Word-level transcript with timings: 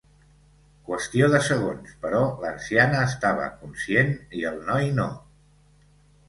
Qüestió 0.85 1.27
de 1.33 1.41
segons, 1.47 1.91
però 2.05 2.21
l'anciana 2.45 3.03
estava 3.11 3.45
conscient 3.61 4.11
i 4.41 4.43
el 4.53 4.59
noi 4.73 4.91
no. 5.03 5.07